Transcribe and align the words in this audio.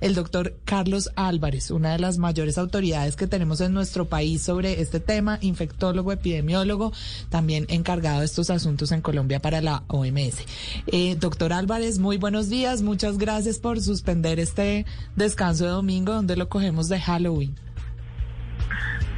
el 0.00 0.14
doctor 0.14 0.54
Carlos 0.64 1.10
Álvarez, 1.16 1.70
una 1.70 1.92
de 1.92 1.98
las 1.98 2.18
mayores 2.18 2.58
autoridades 2.58 3.16
que 3.16 3.26
tenemos 3.26 3.60
en 3.60 3.72
nuestro 3.72 4.06
país 4.06 4.42
sobre 4.42 4.80
este 4.80 5.00
tema, 5.00 5.38
infectólogo, 5.40 6.12
epidemiólogo, 6.12 6.92
también 7.30 7.66
encargado 7.68 8.20
de 8.20 8.26
estos 8.26 8.50
asuntos 8.50 8.92
en 8.92 9.00
Colombia 9.00 9.40
para 9.40 9.60
la 9.60 9.82
OMS. 9.88 10.44
Eh, 10.86 11.16
doctor 11.16 11.52
Álvarez, 11.52 11.98
muy 11.98 12.16
buenos 12.16 12.48
días, 12.48 12.82
muchas 12.82 13.18
gracias 13.18 13.58
por 13.58 13.80
suspender 13.80 14.40
este 14.40 14.86
descanso 15.16 15.64
de 15.64 15.70
domingo 15.70 16.12
donde 16.12 16.36
lo 16.36 16.48
cogemos 16.48 16.88
de 16.88 17.00
Halloween. 17.00 17.54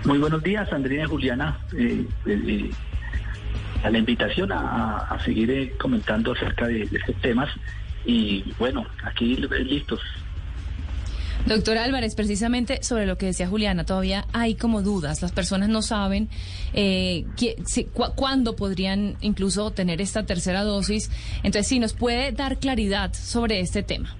Muy 0.04 0.18
buenos 0.18 0.42
días, 0.42 0.72
Andrea 0.72 1.04
y 1.04 1.06
Juliana. 1.06 1.58
Eh, 1.76 2.06
eh, 2.26 2.42
eh, 2.46 2.70
a 3.82 3.90
la 3.90 3.98
invitación 3.98 4.50
a, 4.52 5.18
seguir 5.24 5.76
comentando 5.78 6.32
acerca 6.32 6.66
de 6.66 6.82
estos 6.82 7.14
temas 7.20 7.48
y 8.04 8.44
bueno, 8.58 8.86
aquí 9.04 9.36
listos 9.36 10.00
Doctor 11.46 11.78
Álvarez, 11.78 12.14
precisamente 12.14 12.82
sobre 12.82 13.06
lo 13.06 13.16
que 13.16 13.26
decía 13.26 13.48
Juliana, 13.48 13.84
todavía 13.84 14.26
hay 14.32 14.54
como 14.54 14.82
dudas. 14.82 15.22
Las 15.22 15.32
personas 15.32 15.68
no 15.68 15.80
saben 15.80 16.28
eh, 16.74 17.24
cuándo 18.16 18.54
podrían 18.54 19.16
incluso 19.20 19.70
tener 19.70 20.00
esta 20.00 20.26
tercera 20.26 20.62
dosis. 20.62 21.10
Entonces, 21.42 21.66
sí, 21.66 21.78
nos 21.78 21.94
puede 21.94 22.32
dar 22.32 22.58
claridad 22.58 23.14
sobre 23.14 23.60
este 23.60 23.82
tema. 23.82 24.14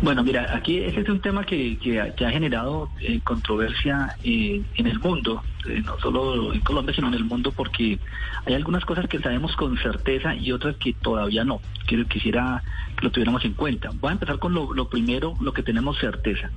Bueno, 0.00 0.22
mira, 0.22 0.54
aquí 0.54 0.78
ese 0.78 1.00
es 1.00 1.08
un 1.08 1.20
tema 1.20 1.44
que, 1.44 1.76
que, 1.78 2.00
ha 2.00 2.30
generado 2.30 2.88
eh, 3.00 3.18
controversia 3.24 4.16
eh, 4.22 4.62
en 4.76 4.86
el 4.86 5.00
mundo, 5.00 5.42
eh, 5.68 5.82
no 5.84 5.98
solo 5.98 6.52
en 6.54 6.60
Colombia, 6.60 6.94
sino 6.94 7.08
en 7.08 7.14
el 7.14 7.24
mundo, 7.24 7.50
porque 7.50 7.98
hay 8.46 8.54
algunas 8.54 8.84
cosas 8.84 9.08
que 9.08 9.18
sabemos 9.18 9.56
con 9.56 9.76
certeza 9.78 10.36
y 10.36 10.52
otras 10.52 10.76
que 10.76 10.92
todavía 10.92 11.44
no. 11.44 11.60
Quiero, 11.86 12.06
quisiera 12.06 12.62
que 12.96 13.06
lo 13.06 13.10
tuviéramos 13.10 13.44
en 13.44 13.54
cuenta. 13.54 13.90
Voy 14.00 14.10
a 14.10 14.12
empezar 14.12 14.38
con 14.38 14.54
lo, 14.54 14.88
primero, 14.88 15.34
lo 15.40 15.52
que 15.52 15.64
tenemos 15.64 15.98
certeza. 15.98 16.50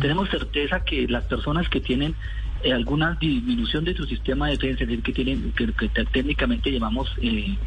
Tenemos 0.00 0.30
certeza 0.30 0.84
que 0.84 1.08
las 1.08 1.24
personas 1.24 1.68
que 1.68 1.80
tienen 1.80 2.14
alguna 2.72 3.16
disminución 3.20 3.84
de 3.84 3.94
su 3.94 4.06
sistema 4.06 4.46
de 4.46 4.52
defensa, 4.52 4.84
es 4.84 4.88
decir, 4.88 5.02
que 5.02 5.12
tienen, 5.12 5.52
que, 5.52 5.88
técnicamente 6.12 6.70
llamamos 6.70 7.12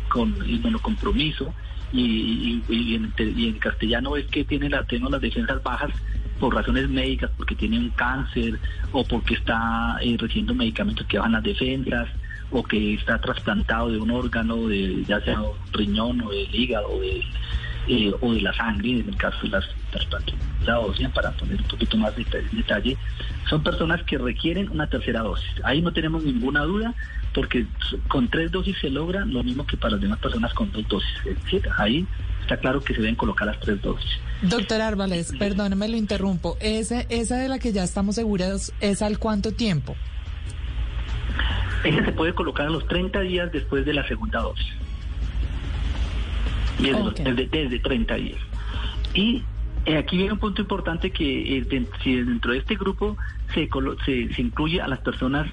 con 0.08 0.36
compromiso 0.82 1.54
y, 1.94 2.62
y, 2.70 2.96
en, 2.96 3.60
castellano 3.60 4.18
es 4.18 4.26
que 4.28 4.44
tiene 4.44 4.70
la, 4.70 4.84
tengo 4.84 5.10
las 5.10 5.22
defensas 5.22 5.62
bajas 5.64 5.92
por 6.40 6.54
razones 6.54 6.90
médicas, 6.90 7.32
porque 7.38 7.56
tiene 7.56 7.80
un 7.80 7.90
cáncer 7.92 8.60
o 8.92 9.04
porque 9.04 9.36
está 9.36 9.98
eh, 10.02 10.16
recibiendo 10.20 10.54
medicamentos 10.54 11.08
que 11.08 11.18
bajan 11.18 11.34
las 11.34 11.44
defensas 11.44 12.10
o 12.52 12.64
que 12.64 12.94
está 12.94 13.20
trasplantado 13.20 13.92
de 13.92 13.98
un 13.98 14.12
órgano, 14.12 14.68
de, 14.68 15.04
ya 15.06 15.20
sea 15.22 15.42
riñón 15.74 16.22
o 16.22 16.30
del 16.30 16.54
hígado 16.54 16.90
o 16.90 17.00
de, 17.00 17.24
eh, 17.88 18.14
o 18.22 18.34
de 18.34 18.42
la 18.42 18.54
sangre, 18.54 18.92
en 18.92 19.10
el 19.10 19.18
caso 19.18 19.38
de 19.44 19.50
las 19.50 19.66
la 20.66 20.80
ósea, 20.80 21.10
para 21.10 21.32
poner 21.32 21.62
un 21.62 21.68
poquito 21.68 21.98
más 21.98 22.16
de 22.16 22.26
detalle, 22.52 22.98
son 23.50 23.64
personas 23.64 24.04
que 24.04 24.18
requieren 24.18 24.70
una 24.70 24.88
tercera 24.88 25.22
dosis. 25.22 25.50
Ahí 25.64 25.82
no 25.82 25.94
tenemos 25.94 26.24
ninguna 26.24 26.64
duda 26.64 26.94
porque 27.34 27.66
con 28.08 28.28
tres 28.30 28.52
dosis 28.52 28.76
se 28.80 28.90
logra 28.90 29.26
lo 29.26 29.44
mismo 29.44 29.66
que 29.66 29.78
para 29.78 29.94
las 29.94 30.02
demás 30.02 30.20
personas 30.20 30.54
con 30.54 30.72
dos 30.72 30.88
dosis. 30.88 31.10
ahí 31.78 32.06
está 32.42 32.58
claro 32.58 32.82
que 32.82 32.94
se 32.94 33.02
deben 33.02 33.16
colocar 33.16 33.48
las 33.48 33.60
tres 33.60 33.82
dosis. 33.82 34.10
Doctor 34.42 34.82
Árvales, 34.82 35.34
perdóneme, 35.38 35.88
lo 35.88 35.98
interrumpo. 35.98 36.58
Ese, 36.60 37.06
esa 37.10 37.38
de 37.38 37.50
la 37.50 37.60
que 37.60 37.72
ya 37.72 37.84
estamos 37.84 38.16
seguros, 38.16 38.74
¿es 38.82 39.02
al 39.02 39.20
cuánto 39.20 39.52
tiempo? 39.54 39.96
Esa 41.84 42.06
se 42.06 42.12
puede 42.12 42.34
colocar 42.34 42.68
a 42.68 42.70
los 42.70 42.88
30 42.88 43.22
días 43.22 43.52
después 43.52 43.86
de 43.86 43.94
la 43.94 44.08
segunda 44.08 44.42
dosis. 44.42 44.68
Desde, 46.80 47.48
desde 47.48 47.80
30 47.80 48.16
días. 48.16 48.40
Y 49.14 49.38
eh, 49.38 49.44
aquí 49.96 50.18
viene 50.18 50.34
un 50.34 50.40
punto 50.40 50.62
importante 50.62 51.12
que 51.12 51.58
eh, 51.58 51.88
si 52.04 52.16
dentro 52.16 52.52
de 52.52 52.60
este 52.60 52.76
grupo 52.76 53.16
se, 53.54 53.70
se, 54.06 54.34
se 54.34 54.42
incluye 54.42 54.82
a 54.82 54.88
las 54.88 55.00
personas 55.00 55.48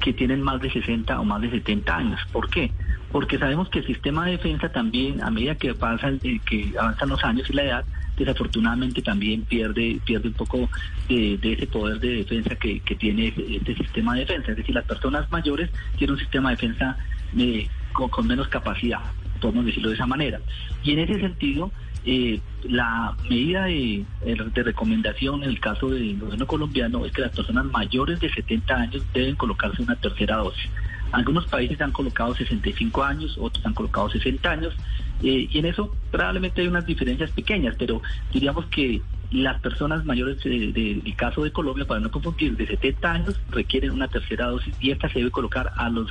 que 0.00 0.12
tienen 0.12 0.42
más 0.42 0.60
de 0.60 0.70
60 0.70 1.20
o 1.20 1.24
más 1.24 1.40
de 1.42 1.50
70 1.50 1.94
años. 1.94 2.20
¿Por 2.32 2.48
qué? 2.48 2.72
Porque 3.12 3.38
sabemos 3.38 3.68
que 3.68 3.80
el 3.80 3.86
sistema 3.86 4.24
de 4.24 4.32
defensa 4.32 4.70
también, 4.70 5.22
a 5.22 5.30
medida 5.30 5.54
que, 5.54 5.74
pasan, 5.74 6.18
eh, 6.22 6.40
que 6.44 6.72
avanzan 6.78 7.10
los 7.10 7.22
años 7.22 7.48
y 7.50 7.52
la 7.52 7.64
edad, 7.64 7.84
desafortunadamente 8.16 9.02
también 9.02 9.42
pierde 9.42 9.98
pierde 10.04 10.28
un 10.28 10.34
poco 10.34 10.68
de, 11.08 11.38
ese 11.42 11.66
poder 11.66 11.98
de 12.00 12.16
defensa 12.16 12.54
que, 12.56 12.80
tiene 12.98 13.32
este 13.36 13.74
sistema 13.76 14.14
de 14.14 14.20
defensa. 14.20 14.50
Es 14.50 14.56
decir, 14.56 14.74
las 14.74 14.84
personas 14.84 15.30
mayores 15.30 15.70
tienen 15.96 16.14
un 16.14 16.20
sistema 16.20 16.50
de 16.50 16.56
defensa 16.56 16.96
eh, 17.36 17.68
con, 17.92 18.26
menos 18.26 18.48
capacidad, 18.48 19.00
podemos 19.40 19.66
decirlo 19.66 19.88
de 19.88 19.94
esa 19.94 20.06
manera. 20.06 20.40
Y 20.82 20.92
en 20.92 21.00
ese 21.00 21.20
sentido, 21.20 21.72
eh, 22.04 22.40
la 22.64 23.14
medida 23.28 23.64
de, 23.64 24.04
de, 24.24 24.62
recomendación 24.62 25.42
en 25.42 25.50
el 25.50 25.60
caso 25.60 25.90
del 25.90 26.18
gobierno 26.18 26.46
colombiano 26.46 27.04
es 27.04 27.12
que 27.12 27.22
las 27.22 27.34
personas 27.34 27.66
mayores 27.66 28.20
de 28.20 28.30
70 28.32 28.74
años 28.74 29.02
deben 29.12 29.36
colocarse 29.36 29.82
una 29.82 29.96
tercera 29.96 30.36
dosis. 30.36 30.70
Algunos 31.12 31.46
países 31.46 31.80
han 31.80 31.92
colocado 31.92 32.34
65 32.34 33.02
años, 33.02 33.36
otros 33.38 33.64
han 33.66 33.74
colocado 33.74 34.08
60 34.10 34.50
años, 34.50 34.74
eh, 35.22 35.48
y 35.50 35.58
en 35.58 35.66
eso 35.66 35.94
probablemente 36.10 36.62
hay 36.62 36.68
unas 36.68 36.86
diferencias 36.86 37.30
pequeñas, 37.32 37.74
pero 37.78 38.00
diríamos 38.32 38.66
que 38.66 39.02
las 39.30 39.60
personas 39.60 40.04
mayores 40.04 40.42
del 40.42 40.72
de, 40.72 41.14
caso 41.16 41.44
de 41.44 41.52
Colombia, 41.52 41.86
para 41.86 42.00
no 42.00 42.10
confundir, 42.10 42.56
de 42.56 42.66
70 42.66 43.12
años 43.12 43.40
requieren 43.50 43.92
una 43.92 44.08
tercera 44.08 44.46
dosis 44.46 44.74
y 44.80 44.90
esta 44.90 45.08
se 45.08 45.20
debe 45.20 45.30
colocar 45.30 45.72
a 45.76 45.88
los 45.88 46.10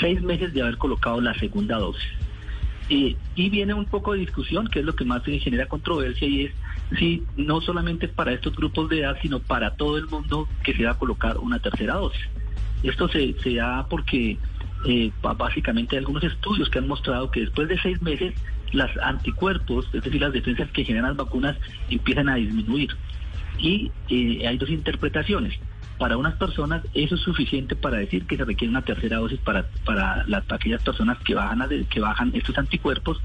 seis 0.00 0.22
meses 0.22 0.54
de 0.54 0.62
haber 0.62 0.78
colocado 0.78 1.20
la 1.20 1.34
segunda 1.34 1.76
dosis. 1.76 2.08
Eh, 2.88 3.16
y 3.34 3.50
viene 3.50 3.72
un 3.72 3.86
poco 3.86 4.12
de 4.12 4.20
discusión, 4.20 4.68
que 4.68 4.80
es 4.80 4.84
lo 4.84 4.94
que 4.94 5.04
más 5.04 5.22
genera 5.24 5.66
controversia, 5.66 6.28
y 6.28 6.44
es 6.44 6.52
si 6.98 7.22
no 7.36 7.60
solamente 7.60 8.08
para 8.08 8.32
estos 8.32 8.54
grupos 8.54 8.90
de 8.90 9.00
edad, 9.00 9.16
sino 9.22 9.40
para 9.40 9.74
todo 9.74 9.96
el 9.96 10.06
mundo 10.06 10.48
que 10.62 10.74
se 10.74 10.84
va 10.84 10.92
a 10.92 10.98
colocar 10.98 11.38
una 11.38 11.58
tercera 11.58 11.94
dosis. 11.94 12.22
Esto 12.82 13.08
se, 13.08 13.34
se 13.42 13.54
da 13.54 13.86
porque 13.88 14.36
eh, 14.86 15.10
básicamente 15.22 15.96
hay 15.96 16.00
algunos 16.00 16.24
estudios 16.24 16.68
que 16.68 16.78
han 16.78 16.86
mostrado 16.86 17.30
que 17.30 17.40
después 17.40 17.68
de 17.68 17.78
seis 17.80 18.00
meses 18.02 18.34
las 18.72 18.94
anticuerpos, 18.98 19.86
es 19.92 20.02
decir, 20.02 20.20
las 20.20 20.32
defensas 20.32 20.70
que 20.72 20.84
generan 20.84 21.10
las 21.10 21.16
vacunas, 21.16 21.56
empiezan 21.88 22.28
a 22.28 22.34
disminuir. 22.34 22.90
Y 23.58 23.90
eh, 24.10 24.46
hay 24.46 24.58
dos 24.58 24.68
interpretaciones 24.68 25.58
para 25.98 26.16
unas 26.16 26.34
personas 26.34 26.82
eso 26.94 27.14
es 27.14 27.20
suficiente 27.20 27.76
para 27.76 27.98
decir 27.98 28.26
que 28.26 28.36
se 28.36 28.44
requiere 28.44 28.70
una 28.70 28.82
tercera 28.82 29.18
dosis 29.18 29.38
para, 29.40 29.66
para 29.84 30.24
las, 30.26 30.44
aquellas 30.50 30.82
personas 30.82 31.18
que 31.18 31.34
bajan, 31.34 31.68
que 31.88 32.00
bajan 32.00 32.32
estos 32.34 32.58
anticuerpos 32.58 33.20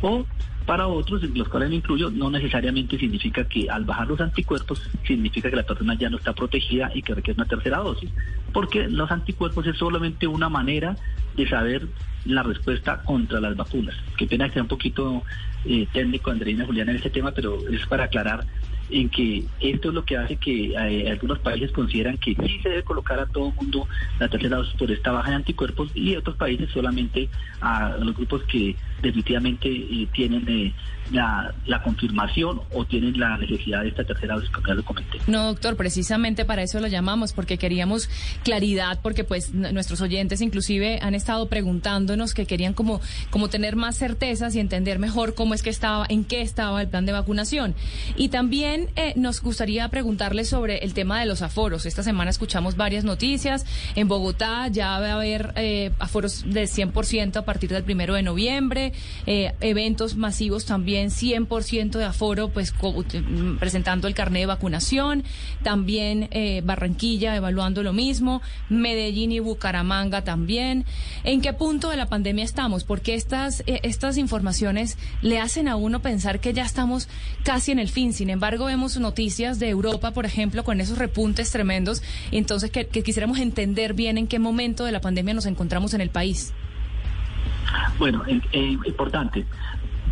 o 0.00 0.24
para 0.66 0.86
otros, 0.86 1.22
los 1.22 1.48
cuales 1.48 1.68
me 1.68 1.76
incluyo, 1.76 2.10
no 2.10 2.30
necesariamente 2.30 2.98
significa 2.98 3.44
que 3.44 3.68
al 3.68 3.84
bajar 3.84 4.08
los 4.08 4.20
anticuerpos 4.20 4.82
significa 5.06 5.50
que 5.50 5.56
la 5.56 5.62
persona 5.62 5.94
ya 5.94 6.08
no 6.08 6.16
está 6.16 6.32
protegida 6.32 6.90
y 6.94 7.02
que 7.02 7.14
requiere 7.14 7.38
una 7.38 7.48
tercera 7.48 7.78
dosis, 7.78 8.10
porque 8.52 8.88
los 8.88 9.10
anticuerpos 9.10 9.66
es 9.66 9.76
solamente 9.76 10.26
una 10.26 10.48
manera 10.48 10.96
de 11.36 11.48
saber 11.48 11.86
la 12.24 12.42
respuesta 12.42 13.02
contra 13.02 13.40
las 13.40 13.56
vacunas. 13.56 13.94
Qué 14.16 14.26
pena 14.26 14.46
que 14.46 14.54
sea 14.54 14.62
un 14.62 14.68
poquito 14.68 15.22
eh, 15.66 15.86
técnico, 15.92 16.30
Andreina 16.30 16.64
Juliana, 16.64 16.92
en 16.92 16.96
este 16.96 17.10
tema, 17.10 17.32
pero 17.32 17.58
es 17.68 17.86
para 17.86 18.04
aclarar 18.04 18.46
en 18.90 19.08
que 19.08 19.44
esto 19.60 19.88
es 19.88 19.94
lo 19.94 20.04
que 20.04 20.16
hace 20.16 20.36
que 20.36 20.72
eh, 20.72 21.10
algunos 21.10 21.38
países 21.40 21.72
consideran 21.72 22.18
que 22.18 22.34
sí 22.34 22.60
se 22.62 22.68
debe 22.68 22.82
colocar 22.82 23.18
a 23.18 23.26
todo 23.26 23.48
el 23.48 23.54
mundo 23.54 23.88
la 24.18 24.28
tercera 24.28 24.58
dosis 24.58 24.74
por 24.74 24.90
esta 24.90 25.12
baja 25.12 25.30
de 25.30 25.36
anticuerpos 25.36 25.90
y 25.94 26.16
otros 26.16 26.36
países 26.36 26.70
solamente 26.70 27.28
a 27.60 27.96
los 27.98 28.14
grupos 28.14 28.42
que 28.44 28.76
definitivamente 29.08 29.68
eh, 29.68 30.08
tienen 30.12 30.44
eh, 30.48 30.72
la, 31.12 31.82
confirmación 31.82 32.62
o 32.72 32.84
tienen 32.86 33.18
la 33.18 33.36
necesidad 33.36 33.82
de 33.82 33.88
esta 33.88 34.04
tercera 34.04 34.36
dosis, 34.36 34.50
como 34.50 34.66
ya 34.66 34.74
lo 34.74 34.84
comenté. 34.84 35.18
No, 35.26 35.44
doctor, 35.48 35.76
precisamente 35.76 36.44
para 36.44 36.62
eso 36.62 36.80
lo 36.80 36.88
llamamos, 36.88 37.32
porque 37.32 37.58
queríamos 37.58 38.08
claridad, 38.42 39.00
porque 39.02 39.22
pues 39.22 39.52
nuestros 39.52 40.00
oyentes 40.00 40.40
inclusive 40.40 40.98
han 41.02 41.14
estado 41.14 41.48
preguntándonos 41.48 42.32
que 42.32 42.46
querían 42.46 42.72
como, 42.72 43.00
como 43.30 43.48
tener 43.48 43.76
más 43.76 43.98
certezas 43.98 44.54
y 44.54 44.60
entender 44.60 44.98
mejor 44.98 45.34
cómo 45.34 45.52
es 45.52 45.62
que 45.62 45.70
estaba, 45.70 46.06
en 46.08 46.24
qué 46.24 46.40
estaba 46.40 46.80
el 46.80 46.88
plan 46.88 47.04
de 47.04 47.12
vacunación. 47.12 47.74
Y 48.16 48.30
también 48.30 48.88
eh, 48.96 49.12
nos 49.16 49.42
gustaría 49.42 49.88
preguntarle 49.88 50.44
sobre 50.44 50.78
el 50.78 50.94
tema 50.94 51.20
de 51.20 51.26
los 51.26 51.42
aforos. 51.42 51.84
Esta 51.84 52.02
semana 52.02 52.30
escuchamos 52.30 52.76
varias 52.76 53.04
noticias. 53.04 53.66
En 53.94 54.08
Bogotá 54.08 54.68
ya 54.68 54.98
va 54.98 55.12
a 55.12 55.14
haber 55.16 55.52
aforos 55.98 56.44
de 56.46 56.64
100% 56.64 57.36
a 57.36 57.44
partir 57.44 57.70
del 57.70 57.84
primero 57.84 58.14
de 58.14 58.22
noviembre. 58.22 58.93
Eh, 59.26 59.52
eventos 59.60 60.16
masivos 60.16 60.66
también 60.66 61.10
100% 61.10 61.98
de 61.98 62.04
aforo, 62.04 62.48
pues 62.48 62.74
mm, 62.74 63.56
presentando 63.56 64.06
el 64.06 64.14
carnet 64.14 64.42
de 64.42 64.46
vacunación, 64.46 65.24
también 65.62 66.28
eh, 66.30 66.62
Barranquilla 66.64 67.34
evaluando 67.34 67.82
lo 67.82 67.92
mismo, 67.92 68.42
Medellín 68.68 69.32
y 69.32 69.38
Bucaramanga 69.38 70.22
también. 70.24 70.84
¿En 71.22 71.40
qué 71.40 71.52
punto 71.52 71.88
de 71.88 71.96
la 71.96 72.06
pandemia 72.06 72.44
estamos? 72.44 72.84
Porque 72.84 73.14
estas, 73.14 73.62
eh, 73.66 73.80
estas 73.82 74.18
informaciones 74.18 74.98
le 75.22 75.38
hacen 75.38 75.68
a 75.68 75.76
uno 75.76 76.00
pensar 76.00 76.40
que 76.40 76.52
ya 76.52 76.64
estamos 76.64 77.08
casi 77.44 77.72
en 77.72 77.78
el 77.78 77.88
fin. 77.88 78.12
Sin 78.12 78.28
embargo, 78.28 78.66
vemos 78.66 78.98
noticias 78.98 79.58
de 79.58 79.68
Europa, 79.70 80.10
por 80.10 80.26
ejemplo, 80.26 80.64
con 80.64 80.80
esos 80.80 80.98
repuntes 80.98 81.50
tremendos. 81.50 82.02
Entonces, 82.30 82.70
que 82.70 82.86
quisiéramos 82.86 83.38
entender 83.38 83.94
bien 83.94 84.18
en 84.18 84.26
qué 84.26 84.38
momento 84.38 84.84
de 84.84 84.92
la 84.92 85.00
pandemia 85.00 85.34
nos 85.34 85.46
encontramos 85.46 85.94
en 85.94 86.00
el 86.00 86.10
país. 86.10 86.52
Bueno, 87.98 88.22
eh, 88.26 88.78
importante. 88.84 89.46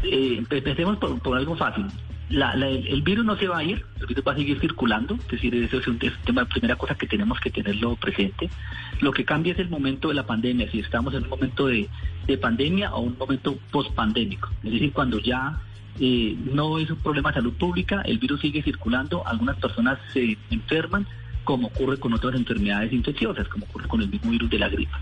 Eh, 0.03 0.43
empecemos 0.51 0.99
por, 0.99 1.37
algo 1.37 1.57
fácil. 1.57 1.87
el, 2.31 3.03
virus 3.03 3.25
no 3.25 3.37
se 3.37 3.47
va 3.47 3.59
a 3.59 3.65
ir, 3.65 3.85
el 4.01 4.07
virus 4.07 4.25
va 4.27 4.33
a 4.33 4.37
seguir 4.37 4.59
circulando, 4.61 5.15
es 5.15 5.29
decir, 5.29 5.55
eso 5.55 5.79
es 5.79 5.87
un, 5.87 5.99
tema, 5.99 6.45
primera 6.45 6.77
cosa 6.77 6.95
que 6.95 7.07
tenemos 7.07 7.39
que 7.41 7.51
tenerlo 7.51 7.97
presente. 7.97 8.51
Lo 9.01 9.13
que 9.13 9.25
cambia 9.25 9.53
es 9.53 9.59
el 9.59 9.69
momento 9.69 10.09
de 10.09 10.15
la 10.15 10.27
pandemia, 10.27 10.71
si 10.71 10.81
estamos 10.81 11.15
en 11.15 11.25
un 11.25 11.29
momento 11.29 11.67
de, 11.67 11.89
pandemia 12.41 12.95
o 12.95 13.01
un 13.03 13.17
momento 13.19 13.59
post-pandémico, 13.71 14.49
es 14.65 14.73
decir, 14.73 14.93
cuando 14.93 15.19
ya 15.19 15.61
eh, 16.01 16.37
no 16.53 16.79
es 16.79 16.91
un 16.91 16.97
problema 16.97 17.31
de 17.31 17.35
salud 17.35 17.53
pública, 17.53 18.01
el 18.07 18.19
virus 18.19 18.41
sigue 18.41 18.63
circulando, 18.63 19.27
algunas 19.27 19.57
personas 19.57 19.99
se 20.13 20.39
enferman, 20.51 21.07
como 21.45 21.69
ocurre 21.69 21.99
con 21.99 22.13
otras 22.15 22.35
enfermedades 22.35 22.93
infecciosas, 22.93 23.49
como 23.49 23.67
ocurre 23.67 23.89
con 23.89 24.01
el 24.01 24.09
mismo 24.09 24.31
virus 24.31 24.49
de 24.51 24.59
la 24.59 24.69
gripa. 24.69 24.99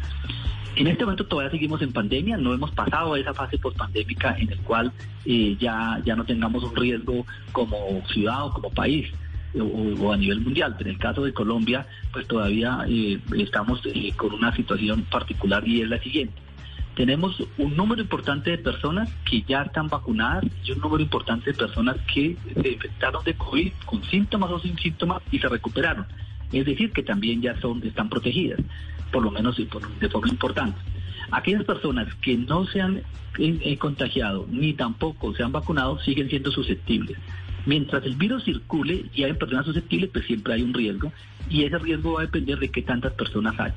En 0.81 0.87
este 0.87 1.05
momento 1.05 1.27
todavía 1.27 1.51
seguimos 1.51 1.83
en 1.83 1.93
pandemia, 1.93 2.39
no 2.39 2.55
hemos 2.55 2.71
pasado 2.71 3.13
a 3.13 3.19
esa 3.19 3.35
fase 3.35 3.59
pospandémica 3.59 4.35
en 4.39 4.51
el 4.51 4.61
cual 4.61 4.91
eh, 5.27 5.55
ya, 5.61 6.01
ya 6.07 6.17
no 6.17 6.25
tengamos 6.25 6.65
un 6.65 6.75
riesgo 6.75 7.27
como 7.53 8.03
ciudad 8.09 8.47
o 8.47 8.51
como 8.55 8.71
país. 8.71 9.13
O, 9.61 10.11
a 10.11 10.17
nivel 10.17 10.41
mundial. 10.41 10.77
En 10.79 10.87
el 10.87 10.97
caso 10.97 11.23
de 11.23 11.35
Colombia, 11.35 11.87
pues 12.13 12.27
todavía 12.27 12.87
eh, 12.89 13.19
estamos 13.37 13.83
eh, 13.85 14.13
con 14.17 14.33
una 14.33 14.57
situación 14.57 15.03
particular 15.03 15.69
y 15.69 15.83
es 15.83 15.89
la 15.89 15.99
siguiente. 15.99 16.41
Tenemos 16.95 17.43
un 17.59 17.77
número 17.77 18.01
importante 18.01 18.51
de 18.53 18.59
personas 18.59 19.13
que 19.29 19.43
ya 19.43 19.63
están 19.63 19.89
vacunadas 19.89 20.47
y 20.65 20.73
un 20.73 20.79
número 20.79 21.03
importante 21.03 21.51
de 21.51 21.59
personas 21.59 21.97
que 22.15 22.39
se 22.55 22.69
infectaron 22.71 23.23
de 23.25 23.35
COVID 23.35 23.73
con 23.85 24.03
síntomas 24.05 24.51
o 24.51 24.59
sin 24.59 24.79
síntomas 24.79 25.21
y 25.31 25.41
se 25.41 25.49
recuperaron. 25.49 26.07
Es 26.53 26.65
decir, 26.65 26.91
que 26.93 27.03
también 27.03 27.43
ya 27.43 27.61
son, 27.61 27.83
están 27.85 28.09
protegidas 28.09 28.61
por 29.11 29.23
lo 29.23 29.31
menos 29.31 29.57
de 29.57 30.09
forma 30.09 30.29
importante. 30.29 30.79
Aquellas 31.31 31.65
personas 31.65 32.13
que 32.17 32.37
no 32.37 32.67
se 32.67 32.81
han 32.81 32.97
eh, 32.97 33.05
eh, 33.39 33.77
contagiado 33.79 34.47
ni 34.51 34.73
tampoco 34.73 35.35
se 35.35 35.43
han 35.43 35.53
vacunado 35.53 35.99
siguen 36.01 36.29
siendo 36.29 36.51
susceptibles. 36.51 37.17
Mientras 37.67 38.05
el 38.05 38.17
virus 38.17 38.45
circule 38.45 39.05
y 39.15 39.23
hay 39.23 39.35
personas 39.35 39.67
susceptibles, 39.67 40.11
pues 40.11 40.27
siempre 40.27 40.55
hay 40.55 40.63
un 40.63 40.75
riesgo 40.75 41.13
y 41.49 41.65
ese 41.65 41.79
riesgo 41.79 42.15
va 42.15 42.21
a 42.21 42.25
depender 42.25 42.59
de 42.59 42.71
qué 42.71 42.83
tantas 42.83 43.13
personas 43.13 43.59
hay. 43.61 43.73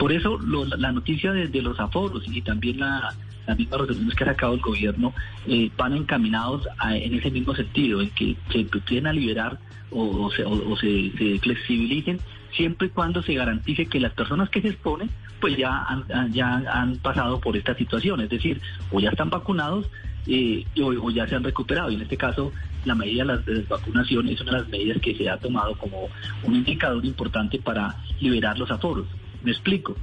Por 0.00 0.12
eso 0.12 0.38
la 0.78 0.92
noticia 0.92 1.30
de, 1.30 1.60
los 1.60 1.78
aforos 1.78 2.24
y 2.26 2.40
también 2.40 2.80
la, 2.80 3.14
las 3.46 3.58
mismas 3.58 3.80
resoluciones 3.82 4.14
que 4.14 4.24
ha 4.24 4.28
sacado 4.28 4.54
el 4.54 4.60
gobierno 4.60 5.12
eh, 5.46 5.70
van 5.76 5.94
encaminados 5.94 6.66
en 6.88 7.12
ese 7.12 7.30
mismo 7.30 7.54
sentido, 7.54 8.00
en 8.00 8.08
que 8.08 8.34
se 8.50 8.60
empiecen 8.60 9.06
a 9.06 9.12
liberar 9.12 9.58
o, 9.90 10.30
se, 10.30 11.12
se 11.18 11.38
flexibilicen 11.40 12.18
siempre 12.56 12.86
y 12.88 12.90
cuando 12.90 13.22
se 13.22 13.34
garantice 13.34 13.84
que 13.86 14.00
las 14.00 14.14
personas 14.14 14.48
que 14.48 14.62
se 14.62 14.68
exponen 14.68 15.10
pues 15.38 15.58
ya 15.58 15.84
han, 15.84 16.32
ya 16.32 16.62
han 16.72 16.96
pasado 16.96 17.38
por 17.38 17.58
esta 17.58 17.74
situación, 17.74 18.22
es 18.22 18.30
decir, 18.30 18.58
o 18.90 19.00
ya 19.00 19.10
están 19.10 19.28
vacunados 19.28 19.86
eh, 20.26 20.64
o, 20.82 21.10
ya 21.10 21.26
se 21.26 21.34
han 21.34 21.44
recuperado. 21.44 21.90
Y 21.90 21.96
en 21.96 22.02
este 22.02 22.16
caso, 22.16 22.52
la 22.86 22.94
medida 22.94 23.24
de 23.24 23.54
la 23.54 23.62
vacunación 23.68 24.28
es 24.28 24.40
una 24.40 24.52
de 24.52 24.58
las 24.60 24.68
medidas 24.68 24.98
que 25.02 25.14
se 25.14 25.28
ha 25.28 25.36
tomado 25.36 25.74
como 25.76 26.08
un 26.44 26.54
indicador 26.54 27.04
importante 27.04 27.58
para 27.58 27.96
liberar 28.20 28.58
los 28.58 28.70
aforos. 28.70 29.06
Me 29.42 29.52
explico. 29.52 29.96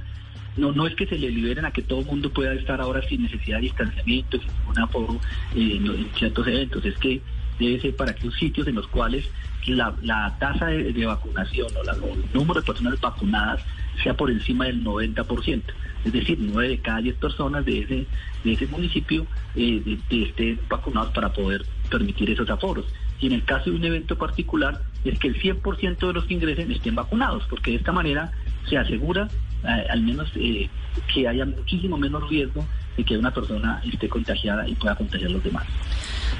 No, 0.56 0.72
no 0.72 0.86
es 0.86 0.94
que 0.96 1.06
se 1.06 1.16
le 1.16 1.30
liberen 1.30 1.64
a 1.64 1.70
que 1.70 1.82
todo 1.82 2.00
el 2.00 2.06
mundo 2.06 2.32
pueda 2.32 2.52
estar 2.52 2.80
ahora 2.80 3.00
sin 3.08 3.22
necesidad 3.22 3.58
de 3.58 3.64
distanciamiento, 3.64 4.38
sin 4.38 4.50
ningún 4.58 4.78
aforo 4.80 5.20
eh, 5.54 5.80
en 5.80 6.08
ciertos 6.16 6.46
eventos, 6.48 6.84
es 6.84 6.96
que 6.98 7.20
debe 7.58 7.80
ser 7.80 7.94
para 7.94 8.10
aquellos 8.10 8.34
sitios 8.34 8.66
en 8.66 8.74
los 8.74 8.88
cuales 8.88 9.28
la, 9.66 10.36
tasa 10.38 10.66
de, 10.66 11.06
vacunación 11.06 11.68
o, 11.78 11.84
la, 11.84 11.92
el 11.92 12.24
número 12.32 12.60
de 12.60 12.66
personas 12.66 13.00
vacunadas 13.00 13.62
sea 14.02 14.14
por 14.14 14.30
encima 14.30 14.66
del 14.66 14.82
90%. 14.82 15.62
Es 16.04 16.12
decir, 16.12 16.38
9 16.40 16.68
de 16.68 16.78
cada 16.78 17.00
10 17.00 17.16
personas 17.16 17.64
de 17.64 17.80
ese, 17.80 18.06
de 18.44 18.52
ese 18.52 18.66
municipio 18.68 19.26
eh, 19.56 19.98
estén 20.10 20.60
vacunados 20.68 21.12
para 21.12 21.32
poder 21.32 21.64
permitir 21.90 22.30
esos 22.30 22.48
aforos. 22.48 22.86
Y 23.20 23.26
en 23.26 23.32
el 23.32 23.44
caso 23.44 23.70
de 23.70 23.76
un 23.76 23.84
evento 23.84 24.16
particular, 24.16 24.80
es 25.04 25.18
que 25.18 25.28
el 25.28 25.40
100% 25.40 26.06
de 26.06 26.12
los 26.12 26.24
que 26.24 26.34
ingresen 26.34 26.70
estén 26.70 26.94
vacunados, 26.94 27.44
porque 27.50 27.72
de 27.72 27.78
esta 27.78 27.90
manera 27.90 28.30
se 28.68 28.76
asegura 28.76 29.28
eh, 29.64 29.86
al 29.90 30.02
menos 30.02 30.30
eh, 30.36 30.68
que 31.12 31.26
haya 31.26 31.44
muchísimo 31.44 31.96
menos 31.96 32.28
riesgo 32.28 32.64
de 32.96 33.04
que 33.04 33.16
una 33.16 33.32
persona 33.32 33.82
esté 33.90 34.08
contagiada 34.08 34.68
y 34.68 34.74
pueda 34.74 34.94
contagiar 34.94 35.30
a 35.30 35.32
los 35.32 35.42
demás. 35.42 35.66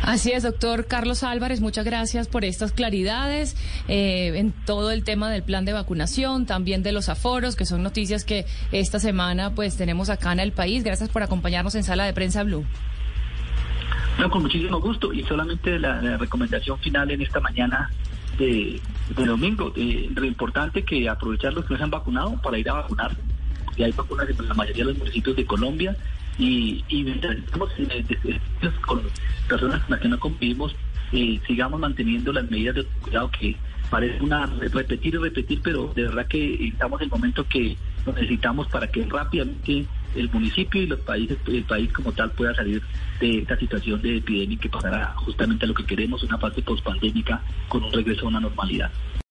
Así 0.02 0.30
es, 0.30 0.44
doctor 0.44 0.86
Carlos 0.86 1.24
Álvarez, 1.24 1.60
muchas 1.60 1.84
gracias 1.84 2.28
por 2.28 2.44
estas 2.44 2.72
claridades 2.72 3.56
eh, 3.88 4.32
en 4.36 4.52
todo 4.52 4.92
el 4.92 5.02
tema 5.02 5.30
del 5.30 5.42
plan 5.42 5.64
de 5.64 5.72
vacunación, 5.72 6.46
también 6.46 6.84
de 6.84 6.92
los 6.92 7.08
aforos, 7.08 7.56
que 7.56 7.64
son 7.64 7.82
noticias 7.82 8.24
que 8.24 8.46
esta 8.70 9.00
semana 9.00 9.54
pues 9.54 9.76
tenemos 9.76 10.10
acá 10.10 10.32
en 10.32 10.40
el 10.40 10.52
país. 10.52 10.84
Gracias 10.84 11.08
por 11.08 11.22
acompañarnos 11.22 11.74
en 11.74 11.82
Sala 11.82 12.04
de 12.04 12.12
Prensa 12.12 12.44
Blue. 12.44 12.64
No, 14.18 14.28
con 14.30 14.42
muchísimo 14.42 14.80
gusto 14.80 15.12
y 15.12 15.22
solamente 15.24 15.78
la, 15.78 16.00
recomendación 16.16 16.78
final 16.80 17.10
en 17.10 17.22
esta 17.22 17.40
mañana 17.40 17.90
de, 18.38 18.80
domingo, 19.26 19.70
de, 19.70 20.10
lo 20.14 20.24
importante 20.24 20.84
que 20.84 21.08
aprovechar 21.08 21.52
los 21.52 21.64
que 21.64 21.74
no 21.74 21.78
se 21.78 21.84
han 21.84 21.90
vacunado 21.90 22.40
para 22.40 22.58
ir 22.58 22.68
a 22.70 22.74
vacunar. 22.74 23.16
Ya 23.76 23.86
hay 23.86 23.92
vacunas 23.92 24.28
en 24.28 24.48
la 24.48 24.54
mayoría 24.54 24.84
de 24.84 24.92
los 24.92 24.98
municipios 24.98 25.36
de 25.36 25.44
Colombia 25.44 25.96
y, 26.38 26.84
y 26.88 27.04
mientras 27.04 27.36
estamos 27.36 27.70
con 28.80 29.02
personas 29.48 29.82
con 29.82 29.90
las 29.90 30.00
que 30.00 30.08
no 30.08 30.18
convivimos, 30.18 30.74
eh, 31.12 31.40
sigamos 31.46 31.80
manteniendo 31.80 32.32
las 32.32 32.50
medidas 32.50 32.76
de 32.76 32.84
cuidado 32.84 33.30
que 33.30 33.56
parece 33.90 34.22
una 34.22 34.46
repetir 34.46 35.14
y 35.14 35.18
repetir, 35.18 35.60
pero 35.62 35.92
de 35.94 36.02
verdad 36.02 36.26
que 36.26 36.66
estamos 36.66 37.00
en 37.00 37.04
el 37.06 37.10
momento 37.10 37.46
que 37.48 37.76
lo 38.04 38.12
necesitamos 38.12 38.68
para 38.68 38.86
que 38.88 39.04
rápidamente 39.04 39.86
el 40.14 40.30
municipio 40.30 40.82
y 40.82 40.86
los 40.86 41.00
países, 41.00 41.38
el 41.46 41.64
país 41.64 41.92
como 41.92 42.12
tal 42.12 42.30
pueda 42.32 42.54
salir 42.54 42.82
de 43.20 43.38
esta 43.38 43.56
situación 43.58 44.00
de 44.02 44.16
epidemia 44.18 44.58
que 44.58 44.68
pasará 44.68 45.14
justamente 45.16 45.64
a 45.64 45.68
lo 45.68 45.74
que 45.74 45.84
queremos, 45.84 46.22
una 46.22 46.38
fase 46.38 46.62
pospandémica 46.62 47.42
con 47.68 47.84
un 47.84 47.92
regreso 47.92 48.26
a 48.26 48.28
una 48.28 48.40
normalidad. 48.40 48.90